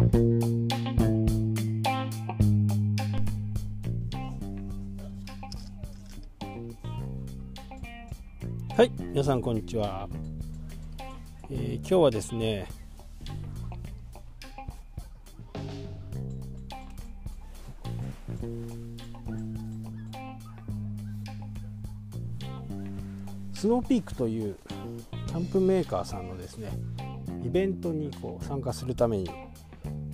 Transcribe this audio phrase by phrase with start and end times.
[0.00, 0.06] は
[8.84, 10.08] い皆さんこんにちは、
[11.50, 12.66] えー、今日はですね
[23.52, 24.56] スノーピークという
[25.26, 26.70] キャンプメーカーさんのですね
[27.44, 29.28] イベントにこう参加するために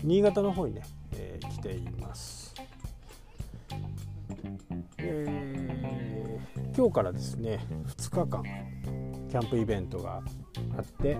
[0.06, 0.82] 新潟の方にね、
[1.16, 2.54] えー、来ています、
[4.98, 7.58] えー、今日からですね
[7.98, 8.44] 2日間
[9.28, 10.22] キャンプイベントが
[10.78, 11.18] あって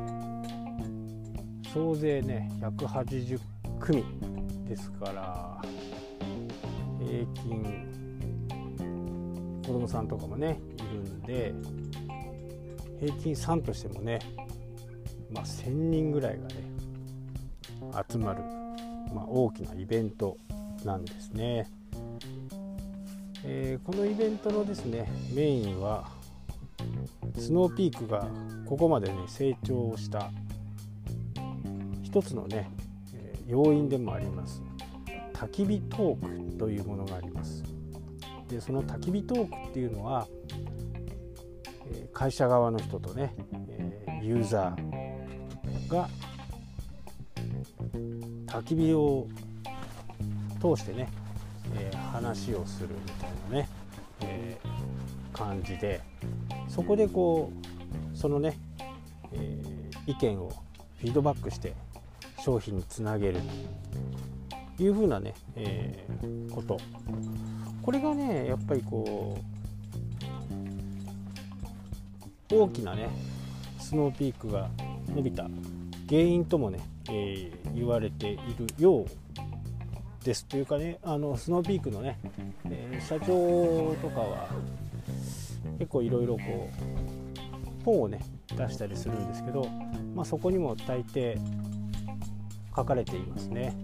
[1.74, 3.40] 総勢ね180
[3.80, 4.04] 組
[4.68, 5.60] ですから
[7.00, 7.92] 平均
[9.66, 11.52] 子供さんとかもねいるんで
[13.00, 14.20] 平均3としてもね、
[15.32, 16.54] まあ、1000人ぐらいがね
[18.08, 18.42] 集まる、
[19.16, 20.36] まあ、大きなイベント
[20.84, 21.66] なんですね、
[23.44, 26.10] えー、このイベントのですねメインは
[27.38, 28.28] スノーピークが
[28.66, 30.30] ここまでね成長した
[32.02, 32.70] 一つのね
[33.46, 34.62] 要因でもあります。
[35.32, 37.62] 焚き火トークというものがあります。
[38.48, 40.26] でその焚き火トークっていうのは
[42.12, 43.34] 会社側の人とね
[44.22, 46.08] ユーザーが
[48.56, 49.26] 焚き火を
[50.62, 51.10] 通してね
[52.10, 53.68] 話をするみたいなね、
[54.22, 54.56] え
[55.30, 56.00] 感じで
[56.66, 58.58] そこでこうそのね、
[59.32, 59.60] え
[60.06, 60.48] 意見を
[61.00, 61.74] フィードバックして
[62.42, 63.40] 商品につなげる
[64.78, 66.06] というふうなね、え
[66.50, 66.78] こと。
[67.82, 69.38] これがねやっぱりこ
[72.50, 73.10] う大きなね
[73.78, 74.70] スノーピークが
[75.14, 75.46] 伸びた
[76.08, 76.78] 原因ともね、
[77.10, 79.06] えー、言われているよう
[80.24, 82.18] ですというかねあのスノーピークのね、
[82.64, 84.48] えー、社長とかは
[85.78, 86.70] 結構いろいろこ
[87.82, 88.20] う本をね
[88.56, 89.68] 出したりするんですけど、
[90.14, 91.38] まあ、そこにも大抵
[92.74, 93.74] 書かれていますね。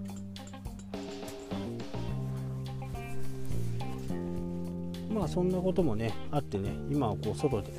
[5.11, 7.71] まあそんなこともねあってね今はこう外で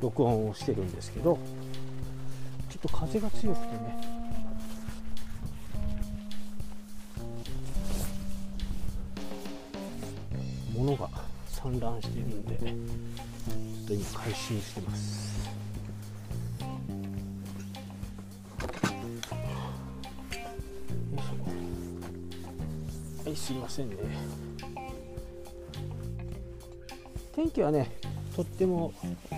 [0.00, 1.38] 録音をしてるんですけど
[2.76, 3.98] ちょっと風が強くてね。
[10.74, 11.08] 物が
[11.46, 12.68] 散乱しているんでちょっ
[13.86, 15.48] と今回収してます。
[23.24, 23.96] はいすいませんね。
[27.34, 27.90] 天気はね
[28.36, 28.92] とっても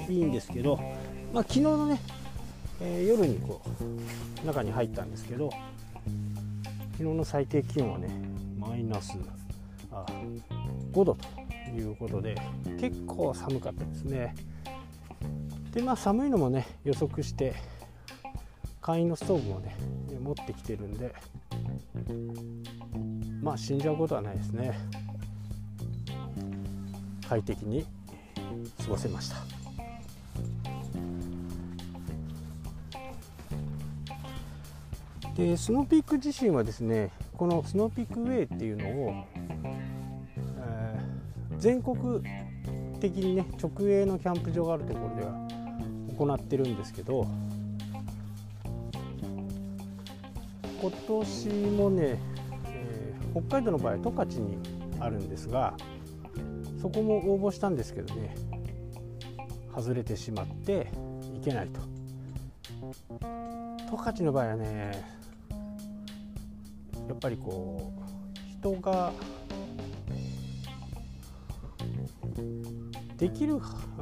[0.09, 0.81] いいんですけど、
[1.33, 2.01] まあ、昨日のね、
[2.81, 3.61] えー、夜にこ
[4.43, 5.51] う中に入ったんですけど
[6.93, 8.09] 昨日の最低気温はね
[8.59, 9.19] マイナス
[9.93, 10.05] あ
[10.93, 12.37] 5度ということで
[12.81, 14.35] 結構寒かったですね。
[15.73, 17.55] でまあ寒いのもね予測して
[18.81, 19.77] 簡易のストーブもね
[20.21, 21.15] 持ってきてるんで
[23.43, 24.79] まあ死んじゃうことはないですね。
[27.29, 27.85] 快適に
[28.83, 29.58] 過ごせました。
[35.39, 39.25] でスノーピーク自身はですねこのスノーピークウェイっていうのを、
[40.59, 42.21] えー、全国
[43.01, 45.33] 的にね直営のキャンプ場があるところでは
[46.19, 47.25] 行ってるんですけど
[50.83, 52.19] 今年もね、
[52.67, 54.59] えー、北海道の場合十勝に
[54.99, 55.75] あるんですが
[56.83, 58.35] そこも応募したんですけどね
[59.73, 60.89] 外れてしまって
[61.37, 61.81] いけないと。
[63.89, 65.18] 十勝の場合はね
[67.09, 69.13] やっぱりこう人が
[73.17, 73.59] できる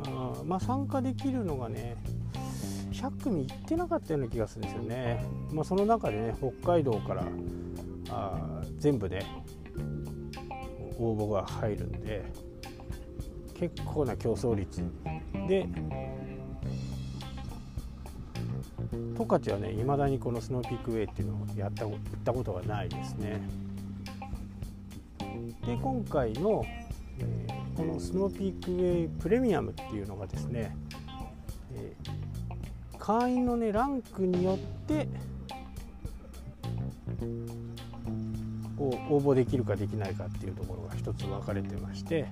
[0.06, 1.96] あまあ参加できるのがね
[2.92, 7.24] 100組いってなかったような気がするんですよね、まあ、その中でね北海道から
[8.10, 9.24] あ全部で
[10.98, 12.24] 応募が入るんで
[13.54, 14.82] 結構な競争率
[15.48, 15.66] で
[19.16, 23.40] 十勝はねいまだにこのスノーピークウェイっていうのをやった行ったことがないですね。
[25.66, 26.64] で今回の、
[27.18, 30.76] えー、このスノーピークウェイプレミアムっていうのがですね、
[31.74, 35.08] えー、会員のねランクによって
[39.08, 42.28] 応募できるかできないかっていうところが一つ分かれてまして、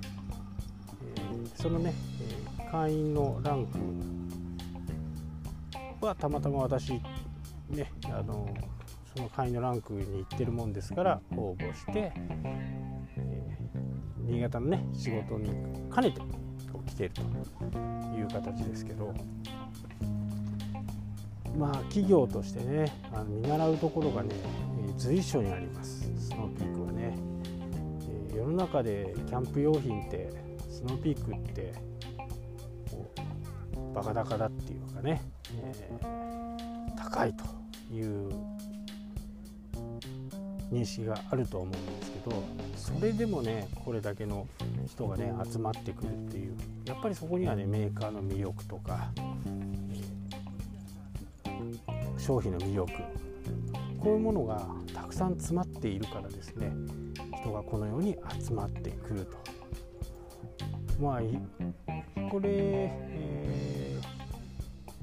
[1.16, 1.94] えー、そのね、
[2.58, 3.78] え会員のランク
[6.04, 6.92] はたまたま私
[7.70, 8.46] ねあの
[9.16, 15.50] その会員のランクに行ってるもんですから応募して、えー、新潟のね仕事に
[15.94, 16.20] 兼ねて
[16.86, 17.22] 来ていると
[18.16, 19.14] いう形ですけど。
[21.56, 24.34] まあ企業としてねあの見習うところがね
[24.96, 26.02] 随所にあります。
[26.18, 27.16] スノーピークはね、
[28.30, 30.30] えー、世の中でキャンプ用品って
[30.68, 31.72] スノーピークって
[33.94, 35.22] バカ高だっていうかね、
[35.56, 37.44] えー、高いと
[37.94, 38.32] いう
[40.72, 41.70] 認識があると思うん
[42.00, 42.42] ですけど
[42.76, 44.48] それでもねこれだけの
[44.88, 46.56] 人がね集まってくるっていう
[46.86, 49.10] やっぱりそこにはねメーカーの魅力とか、
[52.18, 52.92] 商品の魅力
[54.00, 56.72] こういうものがたくさん詰まっているからですね
[57.40, 59.36] 人がこのように集まってくると。
[61.00, 61.20] まあ
[62.30, 63.83] これ、えー、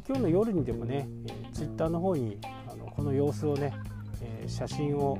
[0.07, 2.37] 今日の夜にでもね、えー、ツイッターの方に
[2.67, 3.73] あのこの様子をね、
[4.21, 5.17] えー、写真を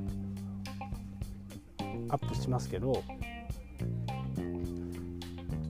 [2.10, 3.04] アップしますけど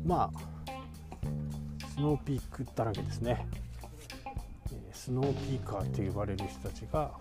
[0.05, 3.45] まあスノーピークだらけですね。
[4.93, 7.11] スノーピーカーと呼ばれる人たちが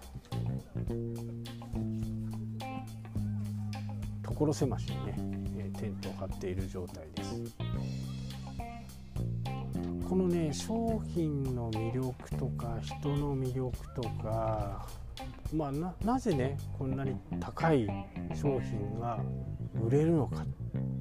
[4.22, 5.14] 所狭しにね
[5.58, 7.42] えテントを張っている状態です。
[10.10, 14.84] このね商品の魅力とか人の魅力とか
[15.54, 17.86] まあ、ななぜねこんなに高い
[18.34, 19.20] 商品が
[19.80, 20.44] 売れるのか、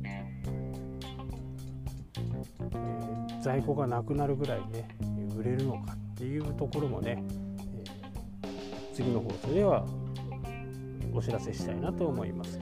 [0.04, 4.88] えー、在庫がなくなるぐらいね
[5.36, 7.24] 売れるのかっていうところもね、
[8.44, 9.88] えー、次の放送では
[11.12, 12.60] お知らせしたいなと思います。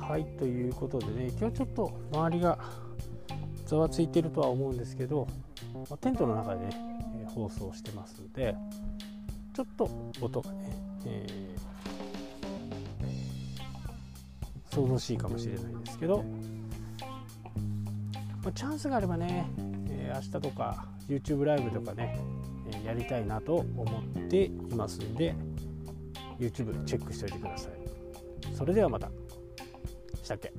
[0.00, 2.58] はいということでね今日ちょっと周りが
[3.76, 5.26] ざわついてるとは思うんですけど、
[5.90, 6.70] ま、テントの中でね、
[7.22, 8.54] え、放送してますんで
[9.54, 9.88] ちょっと
[10.20, 10.76] 音がね、
[11.06, 16.24] えー、想像しいかもしれないですけど、
[18.44, 19.50] ま、チャンスがあればね、
[19.88, 22.18] えー、明日とか YouTube ライブとかね、
[22.82, 25.34] え、やりたいなと思っていますんで
[26.38, 27.72] YouTube チェックしておいてください。
[28.54, 29.10] それではまた。
[30.22, 30.52] したっけ？